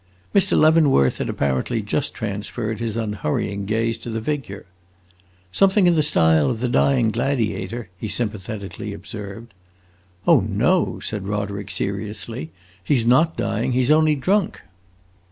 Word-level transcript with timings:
Mr. 0.33 0.59
Leavenworth 0.59 1.19
had 1.19 1.29
apparently 1.29 1.79
just 1.79 2.15
transferred 2.15 2.79
his 2.79 2.97
unhurrying 2.97 3.67
gaze 3.67 3.99
to 3.99 4.09
the 4.09 4.19
figure. 4.19 4.65
"Something 5.51 5.85
in 5.85 5.93
the 5.93 6.01
style 6.01 6.49
of 6.49 6.59
the 6.59 6.67
Dying 6.67 7.11
Gladiator?" 7.11 7.87
he 7.99 8.07
sympathetically 8.07 8.93
observed. 8.95 9.53
"Oh 10.25 10.39
no," 10.39 10.99
said 11.01 11.27
Roderick 11.27 11.69
seriously, 11.69 12.49
"he 12.83 12.95
's 12.95 13.05
not 13.05 13.37
dying, 13.37 13.73
he 13.73 13.83
's 13.83 13.91
only 13.91 14.15
drunk!" 14.15 14.63